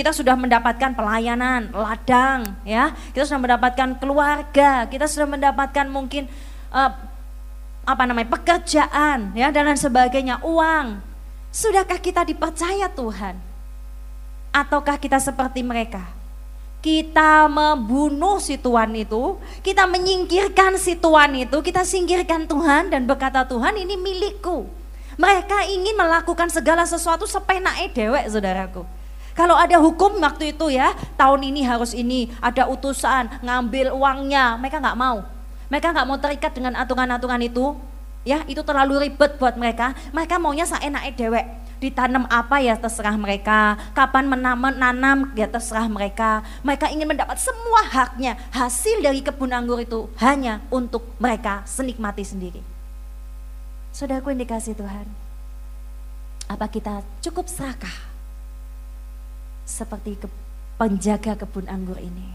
[0.00, 2.96] Kita sudah mendapatkan pelayanan, ladang, ya.
[3.12, 6.24] Kita sudah mendapatkan keluarga, kita sudah mendapatkan mungkin
[6.72, 6.88] uh,
[7.84, 11.10] apa namanya pekerjaan, ya dan lain sebagainya, uang,
[11.50, 13.34] Sudahkah kita dipercaya Tuhan?
[14.54, 16.06] Ataukah kita seperti mereka?
[16.78, 23.44] Kita membunuh si Tuhan itu, kita menyingkirkan si Tuhan itu, kita singkirkan Tuhan dan berkata
[23.44, 24.64] Tuhan ini milikku.
[25.18, 28.86] Mereka ingin melakukan segala sesuatu sepenake dewek saudaraku.
[29.40, 34.85] Kalau ada hukum waktu itu ya, tahun ini harus ini, ada utusan, ngambil uangnya, mereka
[34.85, 35.24] nggak mau.
[35.72, 37.72] Mereka nggak mau terikat dengan aturan-aturan itu,
[38.20, 39.96] Ya, itu terlalu ribet buat mereka.
[40.12, 41.46] Mereka maunya seenaknya dewek.
[41.81, 43.81] Ditanam apa ya terserah mereka.
[43.96, 46.44] Kapan menanam, menanam ya terserah mereka.
[46.61, 48.37] Mereka ingin mendapat semua haknya.
[48.53, 52.61] Hasil dari kebun anggur itu hanya untuk mereka senikmati sendiri.
[53.96, 55.09] Saudaraku yang dikasih Tuhan.
[56.44, 58.09] Apa kita cukup serakah
[59.70, 60.26] seperti ke,
[60.74, 62.35] penjaga kebun anggur ini.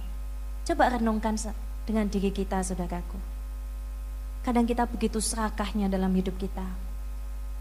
[0.63, 1.35] Coba renungkan
[1.83, 3.19] dengan diri kita, saudaraku.
[4.47, 6.63] Kadang kita begitu serakahnya dalam hidup kita.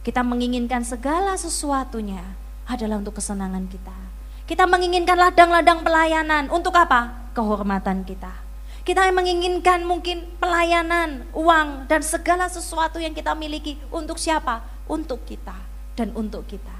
[0.04, 2.22] Kita menginginkan segala sesuatunya
[2.68, 3.96] adalah untuk kesenangan kita.
[4.44, 7.32] Kita menginginkan ladang-ladang pelayanan untuk apa?
[7.32, 8.44] Kehormatan kita.
[8.84, 14.60] Kita menginginkan mungkin pelayanan, uang, dan segala sesuatu yang kita miliki untuk siapa?
[14.84, 15.56] Untuk kita
[15.96, 16.76] dan untuk kita.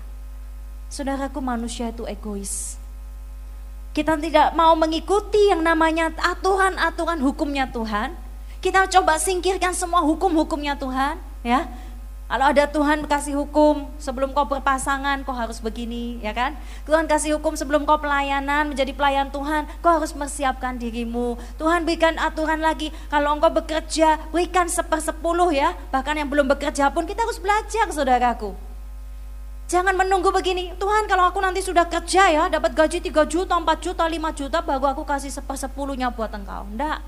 [0.92, 2.76] Saudaraku manusia itu egois.
[3.94, 8.18] Kita tidak mau mengikuti yang namanya aturan-aturan hukumnya Tuhan.
[8.59, 11.14] Kita coba singkirkan semua hukum-hukumnya Tuhan,
[11.46, 11.70] ya.
[12.26, 16.59] Kalau ada Tuhan kasih hukum sebelum kau berpasangan kau harus begini, ya kan?
[16.83, 21.38] Tuhan kasih hukum sebelum kau pelayanan menjadi pelayan Tuhan, kau harus mempersiapkan dirimu.
[21.54, 25.78] Tuhan berikan aturan lagi, kalau engkau bekerja berikan sepersepuluh ya.
[25.94, 28.63] Bahkan yang belum bekerja pun kita harus belajar saudaraku.
[29.64, 33.64] Jangan menunggu begini, Tuhan kalau aku nanti sudah kerja ya, dapat gaji 3 juta, 4
[33.81, 36.68] juta, 5 juta, baru aku kasih sepersepuluhnya buat engkau.
[36.68, 37.00] Enggak.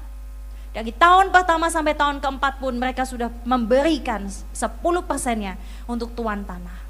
[0.73, 4.57] Dari tahun pertama sampai tahun keempat pun mereka sudah memberikan 10
[5.05, 6.85] persennya untuk tuan tanah.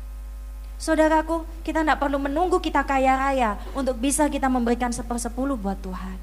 [0.76, 6.18] Saudaraku, kita tidak perlu menunggu kita kaya raya untuk bisa kita memberikan sepersepuluh buat Tuhan.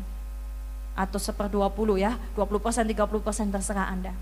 [0.93, 4.13] Atau seper 20 ya, 20 persen, 30 persen terserah Anda.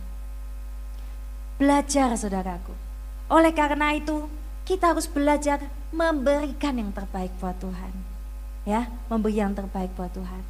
[1.60, 2.74] Belajar saudaraku.
[3.28, 4.32] Oleh karena itu,
[4.66, 7.94] kita harus belajar memberikan yang terbaik buat Tuhan.
[8.64, 10.44] Ya, memberi yang terbaik buat Tuhan.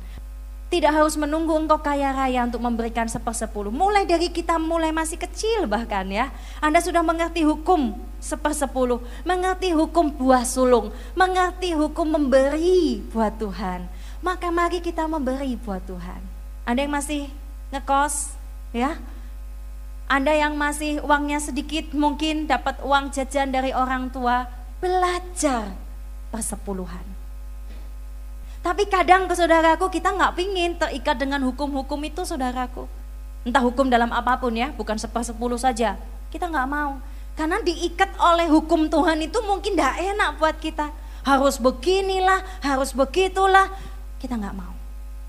[0.72, 3.76] Tidak harus menunggu engkau kaya raya untuk memberikan sepersepuluh.
[3.76, 6.32] Mulai dari kita mulai masih kecil bahkan ya.
[6.64, 9.04] Anda sudah mengerti hukum sepersepuluh.
[9.28, 10.96] Mengerti hukum buah sulung.
[11.12, 13.84] Mengerti hukum memberi buat Tuhan.
[14.24, 16.24] Maka mari kita memberi buat Tuhan.
[16.64, 17.28] Anda yang masih
[17.76, 18.40] ngekos
[18.72, 18.96] ya
[20.12, 24.44] anda yang masih uangnya sedikit mungkin dapat uang jajan dari orang tua,
[24.84, 25.72] belajar
[26.36, 27.08] persepuluhan.
[28.60, 32.92] Tapi kadang ke saudaraku kita nggak pingin terikat dengan hukum-hukum itu saudaraku.
[33.48, 35.96] Entah hukum dalam apa pun ya, bukan sepersepuluh saja.
[36.28, 37.00] Kita nggak mau.
[37.40, 40.92] Karena diikat oleh hukum Tuhan itu mungkin tidak enak buat kita.
[41.24, 43.72] Harus beginilah, harus begitulah.
[44.20, 44.81] Kita nggak mau.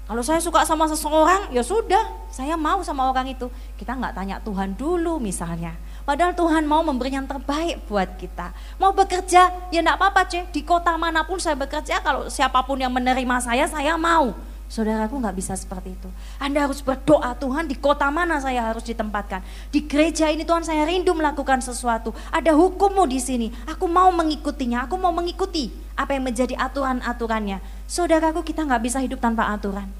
[0.03, 3.47] Kalau saya suka sama seseorang, ya sudah, saya mau sama orang itu.
[3.79, 5.79] Kita nggak tanya Tuhan dulu misalnya.
[6.03, 8.51] Padahal Tuhan mau memberi yang terbaik buat kita.
[8.83, 10.51] Mau bekerja, ya enggak apa-apa cek.
[10.51, 14.35] Di kota mana pun saya bekerja, kalau siapa pun yang menerima saya, saya mau.
[14.73, 16.09] Saudaraku nggak bisa seperti itu.
[16.41, 19.45] Anda harus berdoa Tuhan di kota mana saya harus ditempatkan.
[19.69, 22.17] Di gereja ini Tuhan saya rindu melakukan sesuatu.
[22.33, 23.53] Ada hukummu di sini.
[23.69, 24.89] Aku mau mengikutinya.
[24.89, 27.61] Aku mau mengikuti apa yang menjadi aturan-aturannya.
[27.85, 29.93] Saudaraku kita nggak bisa hidup tanpa aturan.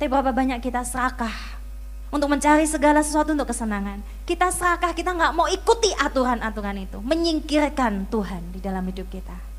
[0.00, 1.60] Tapi berapa banyak kita serakah
[2.08, 4.00] untuk mencari segala sesuatu untuk kesenangan.
[4.24, 9.55] Kita serakah, kita nggak mau ikuti aturan-aturan itu, menyingkirkan Tuhan di dalam hidup kita.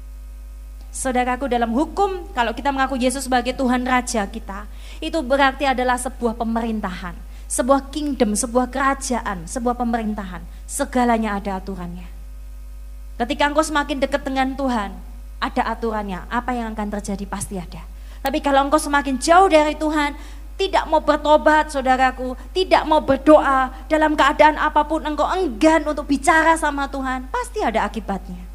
[0.97, 4.65] Saudaraku dalam hukum, kalau kita mengaku Yesus sebagai Tuhan Raja kita,
[4.97, 7.13] itu berarti adalah sebuah pemerintahan,
[7.45, 10.41] sebuah kingdom, sebuah kerajaan, sebuah pemerintahan.
[10.65, 12.09] Segalanya ada aturannya.
[13.21, 14.97] Ketika engkau semakin dekat dengan Tuhan,
[15.37, 16.25] ada aturannya.
[16.33, 17.85] Apa yang akan terjadi pasti ada.
[18.25, 20.17] Tapi kalau engkau semakin jauh dari Tuhan,
[20.57, 26.57] tidak mau bertobat saudaraku, tidak mau berdoa dalam keadaan apa pun engkau enggan untuk bicara
[26.57, 28.46] sama Tuhan, pasti ada akibatnya.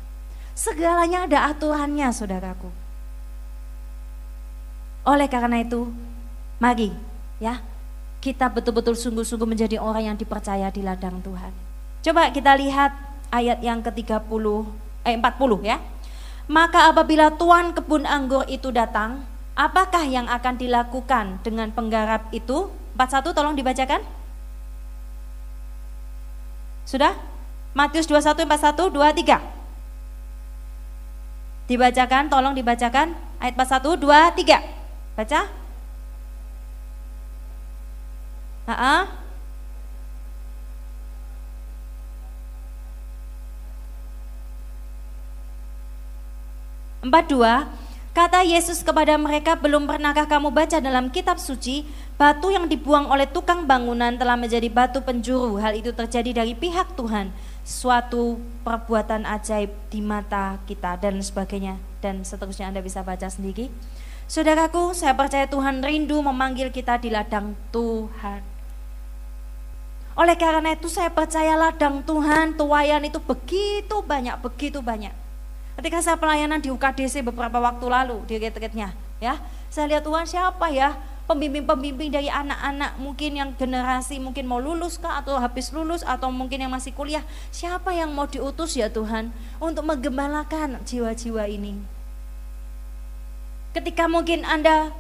[0.53, 2.69] Segalanya ada aturannya saudaraku.
[5.03, 5.91] Oleh karena itu,
[6.63, 6.95] mari
[7.43, 7.59] ya
[8.23, 11.51] kita betul-betul sungguh-sungguh menjadi orang yang dipercaya di ladang Tuhan.
[12.07, 12.95] Coba kita lihat
[13.35, 14.45] ayat yang ke-30
[15.09, 15.83] eh 40 ya.
[16.47, 22.73] Maka apabila tuan kebun anggur itu datang, Apakah yang akan dilakukan dengan penggarap itu?
[22.97, 24.01] 41 tolong dibacakan.
[26.89, 27.17] Sudah?
[27.77, 29.62] Matius 21, 41, 23.
[31.73, 33.17] Dibacakan, tolong dibacakan.
[33.41, 34.61] Ayat 41, 2, 3.
[35.17, 35.41] Baca.
[38.69, 39.03] Heeh.
[47.03, 47.67] Empat dua,
[48.13, 51.89] Kata Yesus kepada mereka, belum pernahkah kamu baca dalam kitab suci,
[52.21, 55.57] batu yang dibuang oleh tukang bangunan telah menjadi batu penjuru.
[55.57, 57.33] Hal itu terjadi dari pihak Tuhan,
[57.63, 61.79] suatu perbuatan ajaib di mata kita dan sebagainya.
[62.03, 63.71] Dan seterusnya Anda bisa baca sendiri.
[64.27, 68.43] Saudaraku, saya percaya Tuhan rindu memanggil kita di ladang Tuhan.
[70.13, 75.15] Oleh karena itu saya percaya ladang Tuhan, tuayan itu begitu banyak, begitu banyak.
[75.79, 78.93] Ketika saya pelayanan di UKDC beberapa waktu lalu di retretnya,
[79.25, 79.41] ya,
[79.73, 80.93] saya lihat Tuhan siapa ya
[81.33, 86.61] pembimbing-pembimbing dari anak-anak mungkin yang generasi mungkin mau lulus kah atau habis lulus atau mungkin
[86.61, 87.25] yang masih kuliah.
[87.49, 91.81] Siapa yang mau diutus ya Tuhan untuk menggembalakan jiwa-jiwa ini?
[93.73, 94.93] Ketika mungkin Anda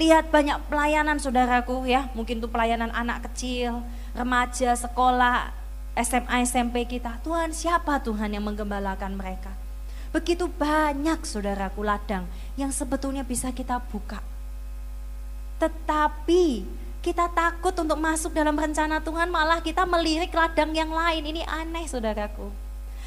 [0.00, 3.84] lihat banyak pelayanan saudaraku ya mungkin itu pelayanan anak kecil
[4.16, 5.52] remaja sekolah
[5.96, 9.52] SMA SMP kita Tuhan siapa Tuhan yang menggembalakan mereka?
[10.16, 12.24] Begitu banyak saudaraku ladang
[12.56, 14.24] yang sebetulnya bisa kita buka
[15.56, 16.66] tetapi
[17.00, 21.22] kita takut untuk masuk dalam rencana Tuhan, malah kita melirik ladang yang lain.
[21.22, 22.50] Ini aneh, saudaraku.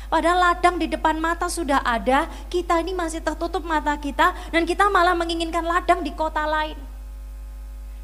[0.09, 4.89] Padahal ladang di depan mata sudah ada, kita ini masih tertutup mata kita, dan kita
[4.89, 6.79] malah menginginkan ladang di kota lain.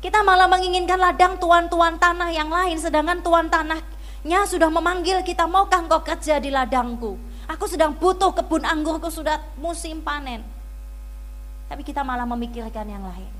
[0.03, 5.81] Kita malah menginginkan ladang tuan-tuan tanah yang lain, sedangkan tuan tanahnya sudah memanggil kita, maukah
[5.81, 7.17] engkau kerja di ladangku?
[7.49, 10.45] Aku sedang butuh kebun anggurku sudah musim panen.
[11.65, 13.34] Tapi kita malah memikirkan yang lain.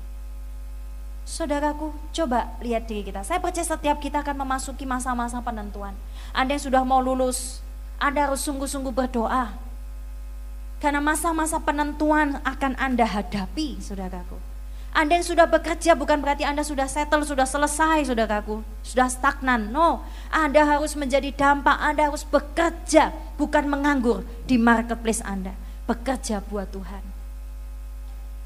[1.26, 3.26] Saudaraku, coba lihat diri kita.
[3.26, 5.98] Saya percaya setiap kita akan memasuki masa-masa penentuan.
[6.30, 7.58] Anda yang sudah mau lulus,
[7.98, 9.58] Anda harus sungguh-sungguh berdoa.
[10.78, 14.38] Karena masa-masa penentuan akan Anda hadapi, saudaraku.
[14.94, 18.62] Anda yang sudah bekerja bukan berarti Anda sudah settle, sudah selesai, saudaraku.
[18.86, 19.74] Sudah stagnan.
[19.74, 25.58] No, Anda harus menjadi dampak, Anda harus bekerja, bukan menganggur di marketplace Anda.
[25.90, 27.02] Bekerja buat Tuhan.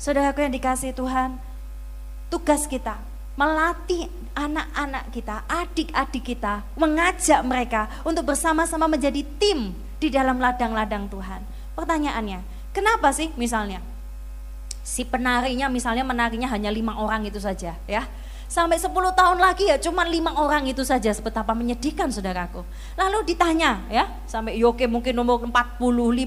[0.01, 1.50] Saudaraku yang dikasih Tuhan,
[2.31, 4.05] tugas kita melatih
[4.37, 11.41] anak-anak kita, adik-adik kita, mengajak mereka untuk bersama-sama menjadi tim di dalam ladang-ladang Tuhan.
[11.73, 12.45] Pertanyaannya,
[12.77, 13.81] kenapa sih misalnya?
[14.85, 18.05] Si penarinya misalnya menarinya hanya lima orang itu saja ya.
[18.51, 22.67] Sampai 10 tahun lagi ya cuma lima orang itu saja betapa menyedihkan saudaraku.
[22.99, 26.27] Lalu ditanya ya sampai Yoke mungkin nomor 40 50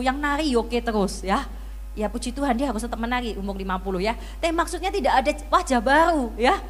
[0.00, 1.44] yang nari Yoke terus ya
[1.98, 4.14] ya puji Tuhan dia harus tetap menari umur 50 ya.
[4.38, 6.62] Tapi maksudnya tidak ada wajah baru ya.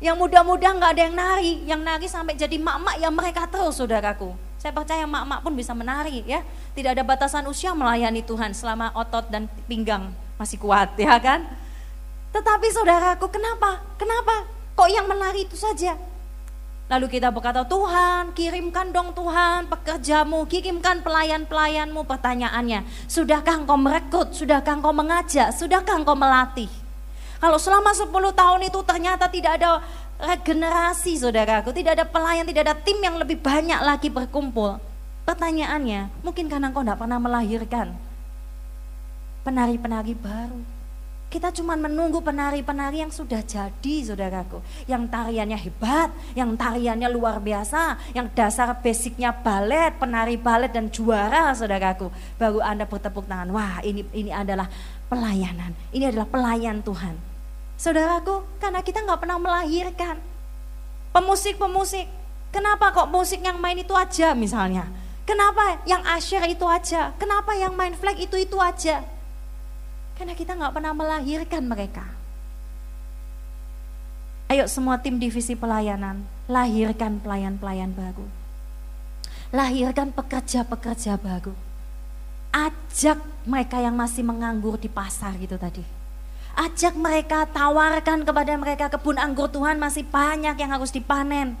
[0.00, 4.32] Yang muda-muda nggak ada yang nari, yang nari sampai jadi mak-mak ya mereka terus saudaraku.
[4.56, 6.40] Saya percaya mak-mak pun bisa menari ya.
[6.72, 10.08] Tidak ada batasan usia melayani Tuhan selama otot dan pinggang
[10.40, 11.44] masih kuat ya kan.
[12.32, 13.84] Tetapi saudaraku kenapa?
[14.00, 14.48] Kenapa?
[14.76, 15.96] Kok yang menari itu saja?
[16.86, 22.86] Lalu kita berkata, Tuhan kirimkan dong Tuhan pekerjamu, kirimkan pelayan-pelayanmu pertanyaannya.
[23.10, 26.70] Sudahkah engkau merekrut, sudahkah engkau mengajak, sudahkah engkau melatih?
[27.42, 29.82] Kalau selama 10 tahun itu ternyata tidak ada
[30.22, 34.78] regenerasi saudaraku, tidak ada pelayan, tidak ada tim yang lebih banyak lagi berkumpul.
[35.26, 37.98] Pertanyaannya, mungkin karena engkau tidak pernah melahirkan
[39.42, 40.75] penari-penari baru
[41.26, 44.62] kita cuma menunggu penari-penari yang sudah jadi, saudaraku.
[44.86, 51.50] Yang tariannya hebat, yang tariannya luar biasa, yang dasar basicnya balet, penari balet dan juara,
[51.50, 52.14] saudaraku.
[52.38, 54.70] Baru Anda bertepuk tangan, wah ini ini adalah
[55.10, 57.18] pelayanan, ini adalah pelayan Tuhan.
[57.76, 60.22] Saudaraku, karena kita nggak pernah melahirkan
[61.10, 62.06] pemusik-pemusik.
[62.54, 64.88] Kenapa kok musik yang main itu aja misalnya?
[65.26, 67.10] Kenapa yang asyir itu aja?
[67.18, 69.02] Kenapa yang main flag itu itu aja?
[70.16, 72.04] Karena kita nggak pernah melahirkan mereka.
[74.46, 78.24] Ayo semua tim divisi pelayanan, lahirkan pelayan-pelayan baru.
[79.50, 81.52] Lahirkan pekerja-pekerja baru.
[82.54, 85.82] Ajak mereka yang masih menganggur di pasar gitu tadi.
[86.56, 91.52] Ajak mereka, tawarkan kepada mereka kebun anggur Tuhan masih banyak yang harus dipanen.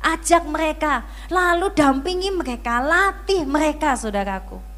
[0.00, 4.69] Ajak mereka, lalu dampingi mereka, latih mereka saudaraku.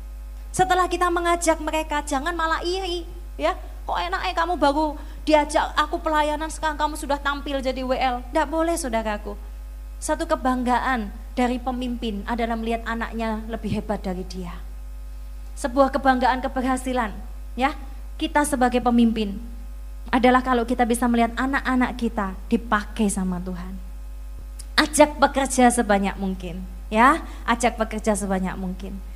[0.53, 3.09] Setelah kita mengajak mereka, jangan malah iri.
[3.41, 3.57] Ya,
[3.89, 8.21] kok enak eh kamu baru diajak aku pelayanan sekarang kamu sudah tampil jadi WL.
[8.29, 9.33] Tidak boleh saudaraku.
[9.97, 14.53] Satu kebanggaan dari pemimpin adalah melihat anaknya lebih hebat dari dia.
[15.57, 17.17] Sebuah kebanggaan keberhasilan,
[17.57, 17.73] ya.
[18.21, 19.41] Kita sebagai pemimpin
[20.13, 23.75] adalah kalau kita bisa melihat anak-anak kita dipakai sama Tuhan.
[24.77, 26.61] Ajak bekerja sebanyak mungkin,
[26.93, 27.23] ya.
[27.49, 29.12] Ajak bekerja sebanyak mungkin.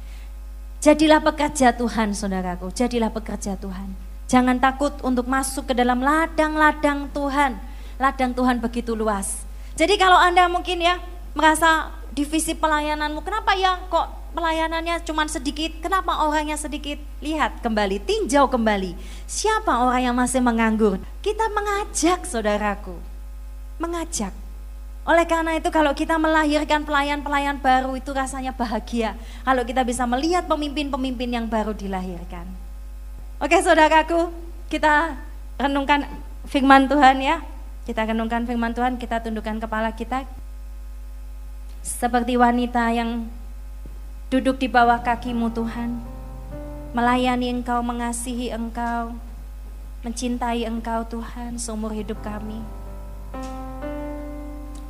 [0.81, 2.71] Jadilah pekerja Tuhan, saudaraku.
[2.71, 3.97] Jadilah pekerja Tuhan.
[4.27, 7.59] Jangan takut untuk masuk ke dalam ladang-ladang Tuhan.
[7.97, 9.47] Ladang Tuhan begitu luas.
[9.79, 11.01] Jadi kalau Anda mungkin ya
[11.37, 17.01] merasa divisi pelayananmu, kenapa ya kok pelayanannya cuma sedikit, kenapa orangnya sedikit?
[17.25, 18.97] Lihat kembali, tinjau kembali.
[19.25, 21.01] Siapa orang yang masih menganggur?
[21.25, 22.97] Kita mengajak saudaraku.
[23.81, 24.46] Mengajak.
[25.07, 29.15] Oleh karena itu kalau kita melahirkan pelayan-pelayan baru itu rasanya bahagia.
[29.47, 32.43] Kalau kita bisa melihat pemimpin-pemimpin yang baru dilahirkan.
[33.39, 34.35] Oke saudaraku,
[34.67, 35.15] kita
[35.63, 36.11] renungkan
[36.51, 37.39] firman Tuhan ya.
[37.87, 40.27] Kita renungkan firman Tuhan, kita tundukkan kepala kita.
[41.87, 43.31] Seperti wanita yang
[44.27, 46.03] duduk di bawah kakimu Tuhan,
[46.91, 49.15] melayani Engkau, mengasihi Engkau,
[50.03, 52.59] mencintai Engkau Tuhan seumur hidup kami.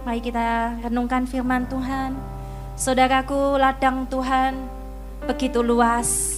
[0.07, 2.15] Mari kita renungkan firman Tuhan.
[2.79, 4.55] Saudaraku, ladang Tuhan
[5.27, 6.31] begitu luas.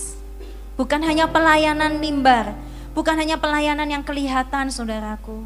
[0.81, 2.57] Bukan hanya pelayanan mimbar,
[2.97, 5.45] bukan hanya pelayanan yang kelihatan saudaraku.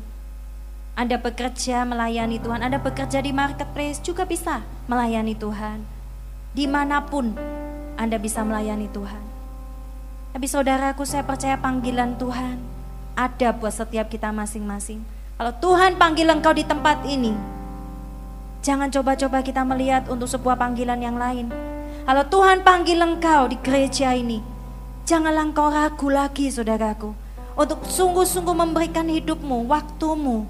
[0.95, 5.83] Anda bekerja melayani Tuhan, Anda bekerja di marketplace juga bisa melayani Tuhan.
[6.55, 7.35] Di mana pun
[7.99, 9.23] Anda bisa melayani Tuhan.
[10.31, 12.55] Tapi saudaraku saya percaya panggilan Tuhan
[13.19, 15.03] ada buat setiap kita masing-masing.
[15.35, 17.62] Kalau Tuhan panggil engkau di tempat ini,
[18.63, 21.53] jangan coba-coba kita melihat untuk sebuah panggilan yang lain.
[22.03, 24.41] Kalau Tuhan panggil engkau di gereja ini,
[25.05, 27.13] janganlah engkau ragu lagi saudaraku.
[27.53, 30.49] Untuk sungguh-sungguh memberikan hidupmu, waktumu,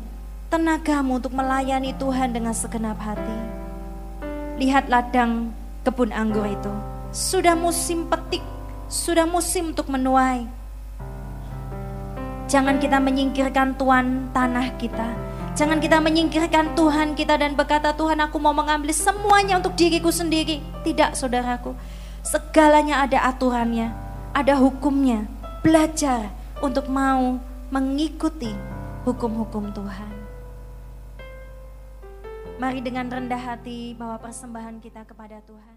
[0.53, 3.39] tenagamu untuk melayani Tuhan dengan segenap hati.
[4.63, 5.51] Lihat ladang
[5.83, 6.71] kebun anggur itu.
[7.11, 8.41] Sudah musim petik
[8.93, 10.45] sudah musim untuk menuai.
[12.45, 15.09] Jangan kita menyingkirkan Tuhan tanah kita.
[15.53, 20.65] Jangan kita menyingkirkan Tuhan kita dan berkata Tuhan aku mau mengambil semuanya untuk diriku sendiri.
[20.81, 21.77] Tidak saudaraku.
[22.25, 23.93] Segalanya ada aturannya,
[24.33, 25.29] ada hukumnya.
[25.61, 26.33] Belajar
[26.65, 27.37] untuk mau
[27.69, 28.49] mengikuti
[29.05, 30.15] hukum-hukum Tuhan.
[32.57, 35.72] Mari dengan rendah hati bawa persembahan kita kepada Tuhan.